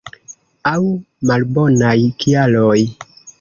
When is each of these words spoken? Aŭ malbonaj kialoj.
Aŭ 0.69 0.79
malbonaj 1.31 1.93
kialoj. 2.25 2.81